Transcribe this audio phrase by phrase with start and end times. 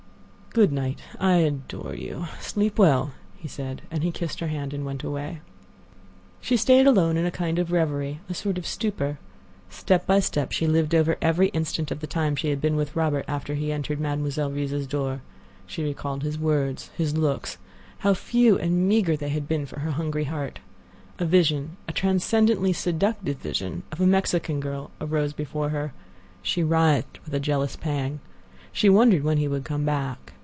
[0.53, 0.99] "Good night.
[1.17, 2.27] I adore you.
[2.41, 5.39] Sleep well," he said, and he kissed her hand and went away.
[6.41, 9.17] She stayed alone in a kind of reverie—a sort of stupor.
[9.69, 12.97] Step by step she lived over every instant of the time she had been with
[12.97, 15.21] Robert after he had entered Mademoiselle Reisz's door.
[15.65, 17.57] She recalled his words, his looks.
[17.99, 20.59] How few and meager they had been for her hungry heart!
[21.17, 25.93] A vision—a transcendently seductive vision of a Mexican girl arose before her.
[26.41, 28.19] She writhed with a jealous pang.
[28.73, 30.33] She wondered when he would come back.